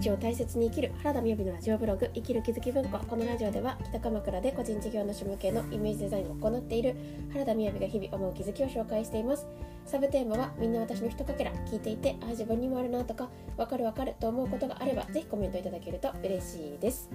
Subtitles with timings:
[0.00, 6.94] 日を大切に生きる原田みやびのラジオブログ生きる気づき文庫このラジオでは北鎌倉で個人事業主向けのイメージデザインを行っている
[7.32, 9.46] 原田みやびが日々思う気づきを紹介しています。
[9.86, 17.08] サブテーマはみんな私のひとかけら聞いていてああ自分にもあるなとかわかるわかると思うことがあればぜひコメントいただけると嬉しいです。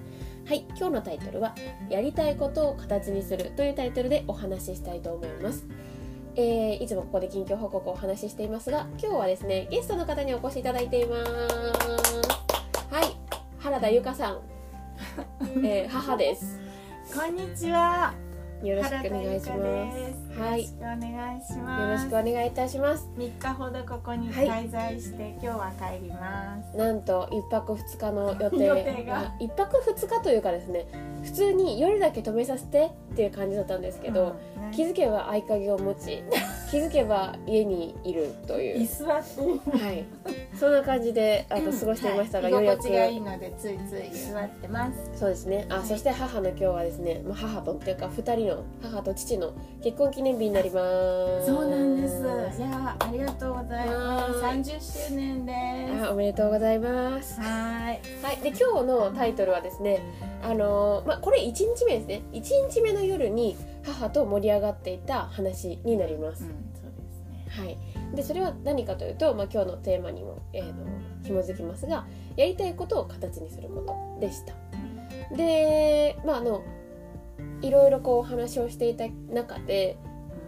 [0.46, 1.54] はい今日のタイトルは
[1.90, 5.66] やりたいことを形にするというタイトルでお話ししたいと思います。
[6.34, 12.41] えーいつもここで近況報告をお話ししていますが今日はですねゲストの方にお越しいただいています。
[13.72, 14.38] 原田由香さん、
[15.64, 16.60] えー母です。
[17.14, 18.12] こんにちは。
[18.62, 19.56] よろしくお願いしま
[19.94, 20.34] です。
[20.34, 20.60] すはい。
[20.60, 22.04] よろしくお願いしよろます。
[22.04, 23.08] しくお願いいたします。
[23.16, 26.76] 三日ほどここにはい滞在して、今日は帰ります。
[26.76, 29.04] なんと一泊二日の予定。
[29.06, 29.32] が？
[29.40, 30.84] 一泊二日というかですね
[31.24, 34.62] 普通に夜だけ泊めさせてっていう感じだったんですけど、うん。
[34.64, 36.22] ね気づけば合鍵を持ち
[36.70, 38.82] 気づけば家にいるという。
[38.82, 39.40] 居座って、
[39.78, 40.04] はい
[40.62, 45.18] そんな感じであの過ごしていましたが、はいようやく居心地がいいのでついつい居座ってます。
[45.18, 50.80] そうですねあ、はいそして母の今日はですね、まあ、母とっていうか2人の母と父の結婚記念日になりま
[51.40, 52.22] すそうなんです。
[52.60, 54.32] いやありがとうございます。
[54.34, 55.52] は三十周年で
[55.98, 56.04] す。
[56.06, 58.00] あおめでとうございますはい。
[58.22, 59.98] はい、で今日のタイトルはですね、
[60.44, 67.64] あのーまあ、これ1日目ですね1日目の夜に母と盛り上がっていた話になります、うん、そうですね。
[67.64, 67.78] はい、
[68.14, 70.84] でそれは何かというと、まあ、今日のテーマにも、えー、の
[71.22, 73.80] 紐づきますがやりたいことを形にするこ
[74.18, 74.54] とでした。
[75.34, 76.62] でまああの
[77.62, 79.96] いろいろこうお話をしていた中で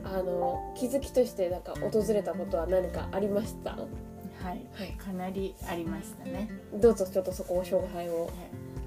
[0.05, 3.71] あの気づきとしてなんか訪れたことは何かありました？
[3.71, 3.79] は
[4.53, 4.67] い。
[4.75, 4.89] はい。
[4.99, 6.51] かなりありましたね。
[6.75, 8.31] どうぞちょっとそこを詳細を。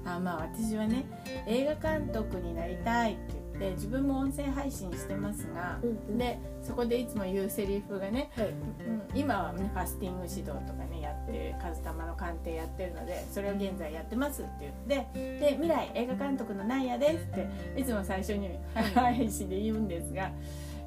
[0.04, 1.04] あまあ私はね
[1.46, 6.18] 映画監督になりたいって言って自分も音声配信してますが、うんうん。
[6.18, 8.48] でそこでいつも言うセリフがね、はい。
[8.48, 14.50] うん、今はねファスティング指導とかねやってカズタマの鑑定やってるのでそれを現在やってますって
[14.88, 18.50] 言ってで未来映画監督のなんやですっていつも最初に
[18.94, 20.30] 配信で言うんですが。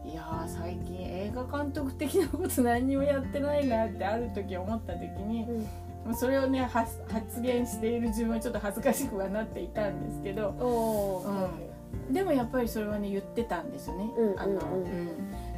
[0.04, 5.46] いやー最近映画監督的なこと何にもやってないなってある時思った時に
[6.06, 6.16] うん。
[6.16, 11.42] それをね発発言している自分はちょっと恥ずかしくはなっていたんですけどうん。
[11.44, 11.71] はい
[12.12, 14.12] でもやっぱりそれはね言ってたんですよね。
[14.18, 14.60] うんあの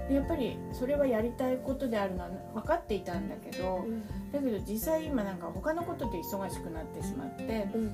[0.08, 4.04] でやっぱりそれはやりたいことであるのは分かっていたんだけどうん。
[4.32, 7.94] だけど実際今なんか他のことで忙しくなってしまって、うんうん、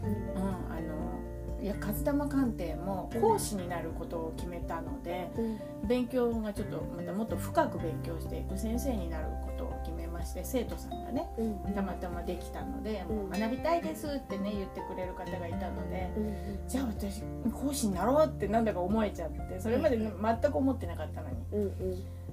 [0.71, 5.87] あのいや勝玉鑑定も講師になることを決めたのでうん。
[5.87, 9.81] 勉強がちょっとまたもっと深く勉強していく先生になることを
[10.29, 11.73] して生徒さんがねうん。
[11.73, 13.15] たまたまできたので、うん。
[13.17, 21.35] もう学びたいですってね言ってくれる方がいたので、うんじゃあ私講師になろうってなんだか思えちゃってそれまでね全く思ってなかったのに。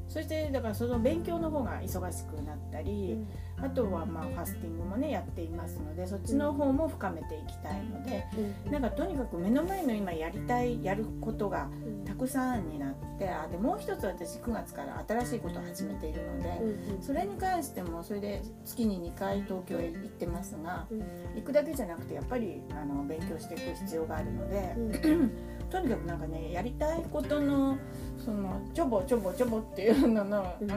[0.08, 3.18] そしてだからその勉強の方が忙しくなったり、
[3.62, 8.24] あとはまあファスティングもねやっていますのでそっちの方も深めていきたいので
[8.66, 8.72] うん。
[8.72, 12.04] なんかとにかく目の前の今やりたいやることがうん。
[12.04, 16.48] たくさんになってあでもう一つ私9月から新しいことを始めているので。
[16.62, 21.00] うんそれに関してもそれで月に2回東京へ行ってますがうん。
[21.36, 25.32] 行くだけじゃなくてやっぱりあの勉強していく必要があるので、うん
[25.70, 27.76] とにかくなんかねやりたいことの
[28.24, 30.70] そのちょぼちょぼちょぼっていうのの、ううん。
[30.70, 30.72] ん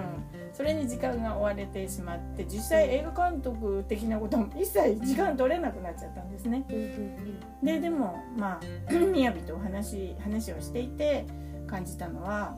[0.53, 6.65] それに時間が追われてしまって実際映画監督的なことも一切時間取れなくなっちゃったんですね。
[7.63, 11.25] ででもまあみやびとお話話をしていて
[11.67, 12.57] 感じたのは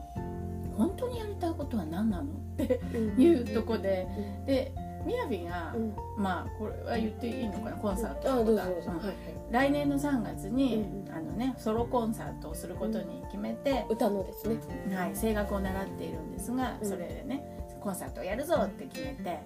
[0.76, 3.20] 本当にやりたいことは何なのってうん。
[3.22, 4.06] いうとこで
[4.46, 4.72] で
[5.04, 5.94] みやびが、うん。
[6.16, 8.90] まあこれは言っていいのかなコンサートあどうぞがどうぞ。
[8.92, 8.98] うん。
[8.98, 9.16] はいはい。
[9.50, 14.58] 来年の3月に、うんあのね、ソロコンサートをすることに決めて、歌のですね。
[14.94, 16.88] はい、声楽を習っているんですが、うん。
[16.88, 17.44] それでね
[17.80, 19.40] コンサートをやるぞって決めて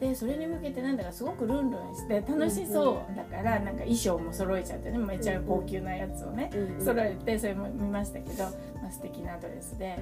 [0.00, 8.44] でそれに向けてなんだかすごくルンルンして楽しそうだからなんか衣装も揃えちゃってねめっちゃ高級なやつをね揃えてそれも見ましたけど、
[8.82, 9.98] まあ、素敵なドレスで。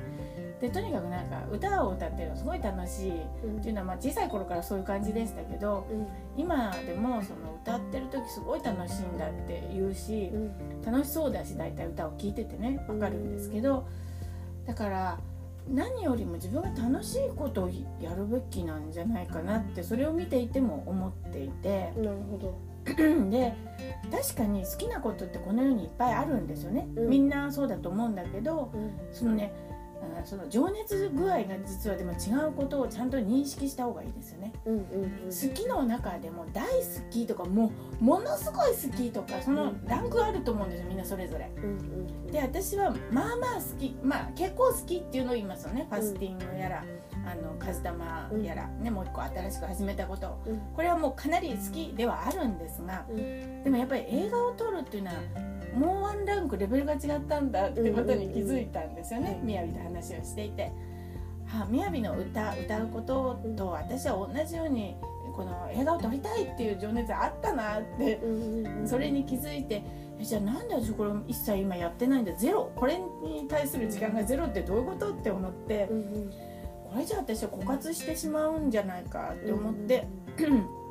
[0.61, 3.11] でとにかくなんか歌を歌ってるのすごい楽しい
[3.45, 6.07] うんっていうのはまあ小さい頃からそういう感じでしたけどうん。
[6.37, 10.83] 今でもその歌ってる時すごい楽しいんだって言うしうん。
[10.83, 13.87] 楽しそうだし大体歌を聴いててねわかるんですけど
[14.67, 15.19] だから
[15.69, 17.71] 何よりも自分が楽しいことを
[18.01, 21.93] やるべきなんじゃないかなってそれを見ていても思っていて。
[21.97, 22.75] なるほど。
[22.85, 23.55] で
[24.13, 27.09] 確かに好きなことってこの世にいっぱいあるんですよね、うん。
[27.09, 28.93] みんなそうだと思うんだけどうん。
[29.11, 29.74] そのねあー
[30.25, 34.53] その情熱具合が実はでも違うことをちゃんと認識した方がいいですよね。
[34.65, 34.85] うんうん
[35.25, 36.71] 好きの中でも大好
[37.11, 41.51] きとかもうものすごい好きとかそのランクあると思うんですよみんなそれぞれ。
[41.57, 46.85] うんうんで私はまあまあ好きまあ結構好きっていうのを言いますよねファスティングやら、
[47.27, 50.39] あのカズタマやら、ねもう一個新しく始めたこと。
[50.47, 50.61] うん。
[50.75, 53.63] これはもうかなり好きではあるんですがうん。
[53.63, 55.17] でもやっぱり映画を撮るっていうのは
[55.75, 59.39] もうワンランクレベルが違ったんだってことに気づいたんですよね。
[59.41, 59.47] うん。
[59.47, 60.73] みやびと話をしていて。
[61.47, 64.97] はみやびの歌歌うことと私は同じように
[65.37, 68.19] この映画を撮りたいっていう情熱があったなって
[68.87, 69.85] それに気づいて
[70.19, 72.33] えじゃあなんで私これ一切今やってないんだ？
[72.35, 72.73] ゼロ？
[72.75, 75.89] これに対する時間がゼロってどういうことって思って。
[76.91, 80.07] これじゃあ私は枯渇してしまうんじゃないかって思って。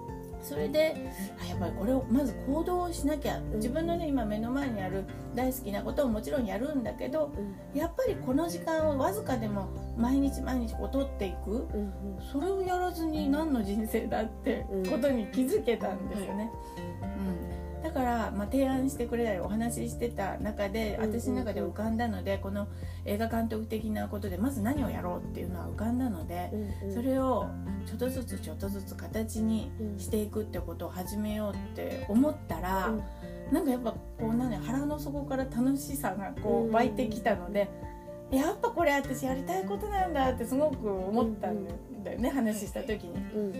[0.43, 0.95] それで
[1.41, 7.79] あやっぱりこれをまず行動しなきゃ自分のね今目の前にある大好きなことをもちろんやるんだけどうん。
[7.79, 11.93] やっぱりこの時間をわずかでも毎日毎日こう取っていくうん
[12.31, 16.51] それをやらずに何の人生だってことに気づけたんですよね。
[17.01, 22.67] うん、だから、まあ、提案してくれたりお話ししてた中でうん私の中で浮かんだのでこの
[23.05, 26.49] 映画監督的なことでまず何をやろうっていうのは浮かんだので
[26.93, 27.47] それを
[27.85, 33.03] ちょっとずつちょっとずつ形にうんしていくってことを始めようって思ったら、うん。
[33.51, 37.69] なんかやっぱこうなん、ね、腹の底から楽しさがこう湧いてきたので、
[38.31, 41.65] やっぱこれ私やりたいことなんだってすごく思ったん
[42.03, 43.13] だよね、話した時に。
[43.33, 43.53] うんうん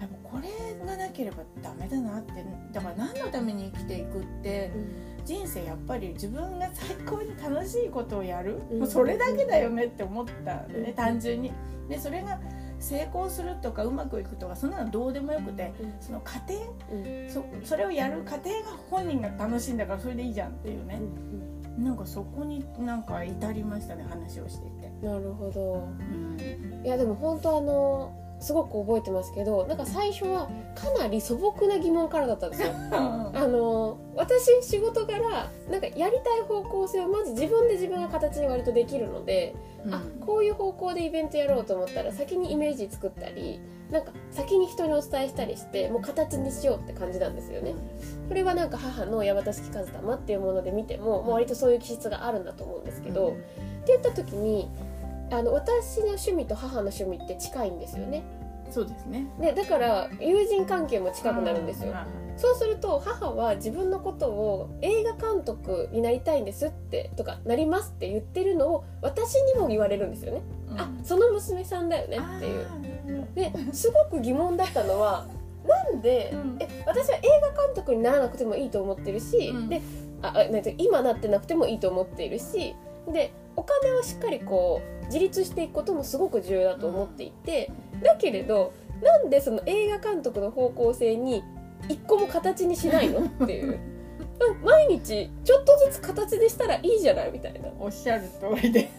[0.00, 2.32] やっぱこれがなければダメだなって。
[2.72, 5.24] だから何のために生きていくってうん。
[5.24, 8.78] 人生やっぱり自分が最高に楽しいことをやる、うん。
[8.80, 11.52] もうそれだけだよねって思ったね、うん単純に。
[11.88, 12.38] でそれが
[12.78, 16.54] 成功するとかうまくいくとかそんなのどうでもよくてその過程
[17.64, 21.00] それをやる過程が本人が楽しいんだからそれでいいじゃんっていうね。
[21.00, 21.47] う、ん
[21.78, 24.90] なんかそこになんか至りましたね話をしていて。
[25.02, 25.88] なるほど。
[25.98, 26.82] うん。
[26.84, 32.72] いやでも本当あのすごく覚えてますけどなんか最初はかなり素朴な疑問からだったんですよ。
[32.92, 39.54] あの私仕事柄なんかやりたい方向性をまず自分で自分が形に割とできるので、
[39.90, 43.60] あこういう方向でイベントやろうと思ったら先にイメージ作ったり
[43.90, 47.74] なんか先に人にお伝えしたりしてもう形にしようって感じなんですよね。
[48.28, 53.36] これはなんか母の「大和式和玉」っていうもので見てももう割とそういう気質があるんだと思うんですけど、って
[53.88, 54.68] 言った時に
[55.30, 58.22] あの私の趣味と母の趣味って近いんですよね。
[58.70, 59.26] そうですね。
[59.40, 61.92] でだから友人関係も近くなるんですよ。
[61.92, 61.94] う
[62.38, 70.42] そうすると母は自分のことを映画監督になりたいんですってとかなりますって言ってるのを私にも言われるんですよね。
[70.74, 72.66] んあその娘さんだよねっていう。
[73.34, 75.26] ですごく疑問だったのは
[75.66, 77.22] なんで、うんえ私は映
[77.54, 79.82] 画監督にならなくてもいいと思ってるし、うんで
[80.22, 80.34] あ
[80.78, 82.74] 今なってなくてもいいと思っているし
[83.12, 87.70] でお金をしっかりこう自立していくこともすごく重要だと思っていて、
[88.02, 88.72] だけれど
[89.02, 91.42] なんでその映画監督の方向性に
[91.88, 93.78] 一個も形にしないのっていう。
[94.40, 98.88] うん毎日ちょっとずつ形にしたらいいじゃないみたいなおっしゃる通りで。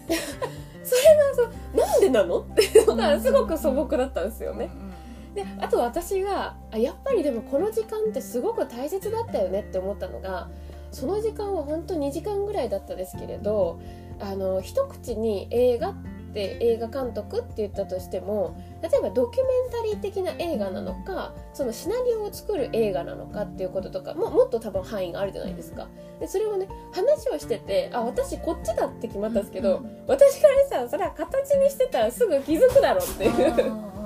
[1.74, 2.40] なんでなの？
[2.40, 4.70] っていうのがすごく素朴だったんですよね。
[4.82, 4.90] うん
[5.34, 10.48] であと私があやっぱりでもこの時間ってすごく大切だったよねって思ったのが
[10.90, 13.80] その時間は本当2時間ぐらいだったですけれど
[14.18, 15.94] あの一口に映画
[16.30, 25.88] って映画監督って言ったとしても例えばドキュメンタリー的な映画なのかそのシナリオを作る映画なのかっていうこととかももっと多分範囲があるじゃないですか。
[26.20, 33.99] でそれをね話をしててあ私こっちだって決まったんですけど、うん私からしたらそれは形にしてたらすぐ気づくだろうっていう。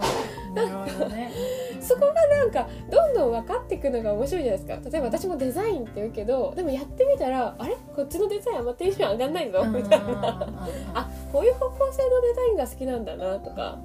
[0.54, 1.30] なるほどね。
[1.80, 4.90] そこがなんかどんどん分かっていくのが面白いじゃないですか。
[4.90, 7.76] 例えば私もデザインって言うけどでもやってみたらあれ？
[7.94, 9.64] こっちのデザインあんまテンション上がんないぞ。
[9.64, 10.68] みたいな。
[10.94, 13.78] あこういう方向性のデザインが好きなんだなとか。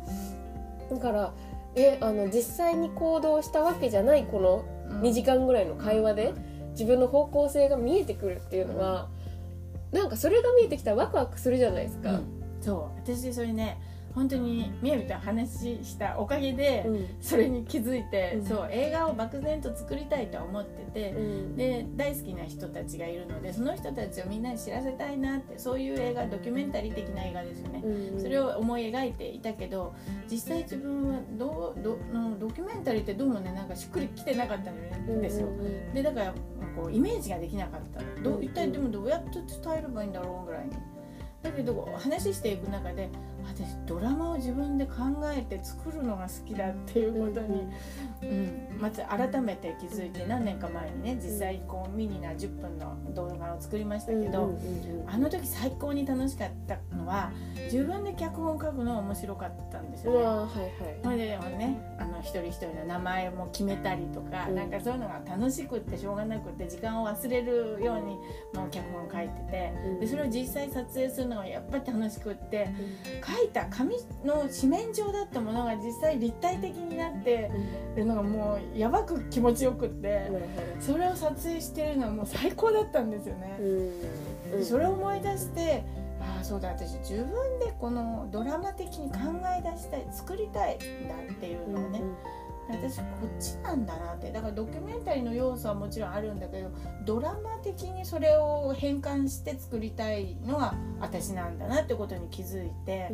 [0.90, 1.34] だから
[1.76, 4.64] えあの実際に行動したわけじゃないこの
[5.02, 6.34] 2時間ぐらいの会話で
[6.72, 9.08] 自分の方向性が見えてくるっていうのは
[9.92, 12.12] なんかそれが見えてきたらワクワクするじゃないですか。
[12.12, 12.24] うん。
[12.62, 13.00] そう。
[13.04, 13.80] 私それね
[14.14, 17.08] 本当にみやびと話したおかげでうん。
[17.22, 18.46] それに気づいて、うん。
[18.46, 21.56] そう映画を漠然と作りたいとは思ってて、うん。
[21.56, 27.82] で大好きな人たちがいるのでその人たちをみんなに知らせたいなってそういう映画ドキュメンタリー的な映画ですよね。
[27.84, 28.22] うん。
[28.22, 29.94] それを思い描いていたけど
[30.30, 35.48] 実際自分はどうどうんドキュメンタリーってどうもねなんかしっくりきてなかったんですよ。
[35.94, 36.34] でだから
[36.76, 38.22] こうイメージができなかった。
[38.22, 40.72] どう一体でもどうやって伝えればいいんだろうぐらいに。
[41.42, 43.10] だけど話していく中で
[43.50, 44.94] 私ドラマを自分で考
[45.26, 47.68] えて作るのが好きだっていうことに、
[48.24, 54.58] うん、まず改めて気づいて何年か前にね実際こうミニな10分の動画を作りましたけど、
[55.08, 57.32] あの時最高に楽しかったのは
[57.72, 60.18] 自分で脚本書くのが面白かったんですよね。
[60.18, 60.24] は
[61.04, 61.18] いはい。
[61.18, 64.56] ででもねあの一人一人の名前も決めたりとか、うん。
[64.56, 68.18] なんかそういうのが楽しくってしょうがなくって時間を忘れるように
[68.60, 70.00] もう脚本書いててうん。
[70.00, 72.68] でそれを実際撮影するのがやっぱり楽しくって
[73.26, 73.96] 書描いた紙
[74.26, 77.52] の紙面上だったものが実際立体的になって
[77.96, 80.30] るのがもうやばく気持ちよくって
[80.80, 83.58] それを撮影してるのはもう最高だったんですよね。
[84.54, 84.66] うん。
[84.66, 85.84] それを思い出して
[86.22, 89.18] ああそうだ私自分でこのドラマ的に考
[89.58, 92.02] え出したい作りたいんだっていうのをね、
[92.70, 94.32] 私こっちなんだなって。
[94.32, 96.70] だからドキュメンタリーの要素はもちろんあるんだけど
[97.06, 103.12] ドラマ的にそれを変換して作りたいのは私なんだなってことに気づいて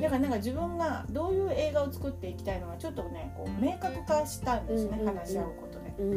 [0.00, 5.16] だからなんか自分がどういう映画を作っていきたいのがちょっとねこう明確化したんですね、うんうんうん。
[5.18, 5.85] 話し合うことで。
[5.98, 6.12] うん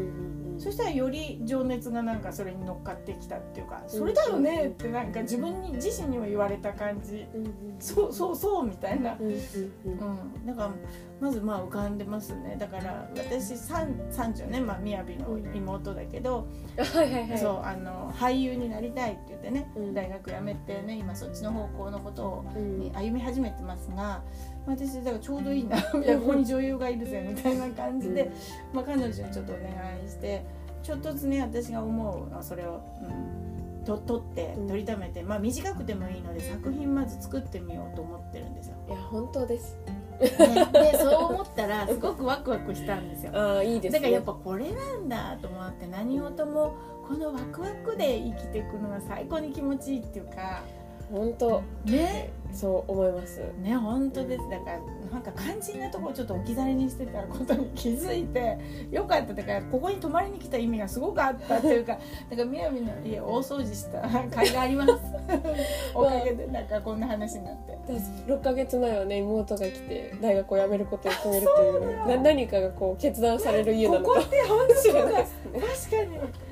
[0.54, 7.26] うんそしたらより情熱がなんかそれに乗っかってきたっていうかそれだよねってなんか自分に自身にも言われた感じ。
[7.34, 9.16] うんうんそうそうそうみたいな。
[9.20, 10.72] うんだから
[11.20, 12.56] まずまあ浮かんでますね。
[12.58, 16.48] だから私三三女ね、まあ、雅の妹だけど、
[16.78, 17.38] はいはいはい。
[17.38, 19.94] そうあの俳優になりたいって言ってね、うん。
[19.94, 22.80] 大学辞めてね今そっちの方向のことを、うん。
[22.80, 24.24] に歩み始めてますが
[24.66, 28.32] 私だからちょうどいいなみた いなここに女優がいるぜみたいな感じで、
[28.74, 29.66] まあ、彼女にちょっとお願
[30.06, 30.46] いして
[30.82, 34.68] ちょっとずつね私が思うのはそれを、うん、と撮ってうん。
[34.68, 38.76] 撮りためて、まあ短くてもいいので作品まず作ってみようと思ってるんですよ。
[38.88, 39.78] いや本当です
[40.20, 43.32] ねでそう思ったらすごくワクワクしたんですよ。
[43.34, 46.76] ああいいですねだからやっぱこれなんだと思って何事も
[47.08, 50.64] このワクワクで生きていくのが最高に気持ちいいっていうか
[51.12, 51.64] 本当。
[51.86, 52.32] ね。
[52.52, 53.42] そう思います。
[53.62, 54.50] ね本当です。
[54.50, 54.80] だから
[55.12, 58.58] なんか肝心なところをちょっと置き去りにしてたことに気づいて
[58.92, 61.94] よかっただからここに泊まりに来た意味がすごくあったっていうか
[62.30, 64.92] だからみやびの家大掃除した 甲斐があります。
[65.94, 67.78] おかげでなんかこんな話になって。
[67.88, 75.60] 私6ヶ月前はね妹が来て大学を辞めることを決めるというな何かがこう決断される家なのかここって本当そうだですね
[75.92, 76.49] 確かに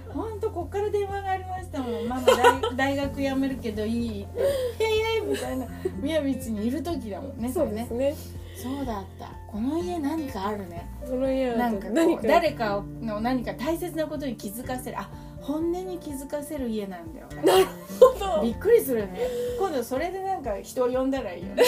[0.57, 4.41] こっから電話がありましたもんママ大大学辞めるけどいいって
[4.83, 5.67] 「へえ」みたいな
[6.01, 8.15] 宮道にいる時だもんねそうですね。
[8.55, 9.29] そうだった。
[9.45, 10.89] この家何かあるね。
[11.05, 12.23] その家はなんか何か。
[12.27, 14.99] 誰かの何か大切なことに気づかせる。
[14.99, 15.07] あ
[15.41, 17.65] 本音に気づかせる家なんだよなる
[17.99, 19.19] ほびっくりするね。
[19.59, 21.63] 今度それでなんか人を呼んだらいいよね。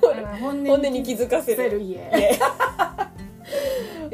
[0.38, 1.80] 本音に気づかせる。
[1.80, 2.10] 家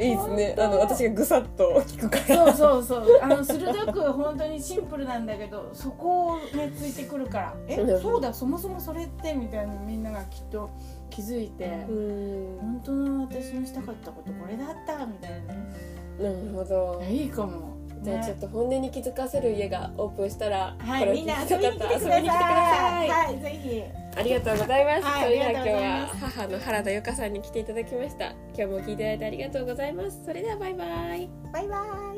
[0.01, 0.55] いいですね。
[0.57, 2.53] あの私がぐさっと聞くから。
[2.53, 3.19] そうそうそう。
[3.21, 8.33] あの鋭く本当にシンプルなんだけどそこをねついてくるから「えうんそうだ。
[8.33, 10.69] そもそもそれって」みたいなみんながきっと
[11.09, 12.57] 気づいて、うん。
[12.59, 15.71] 本当の私のしたかったことこれだったみたいなね。
[16.19, 17.01] なるほど。
[17.07, 21.63] いいかもじゃあちょっと本音に気づかせる家がオープンしたらはい、これをみんな聞い。
[21.63, 22.27] 遊びに来てください
[23.09, 23.83] はい、ぜひ。
[24.15, 25.03] ありがとうございます。
[25.03, 28.31] はいそれでは今日は母の原田由香さんに来ていただきました。
[28.31, 30.21] 今日も聞いていただいてありがとうございます。
[30.25, 31.29] それではバイバイ。
[31.53, 31.77] バイバ
[32.07, 32.10] イ。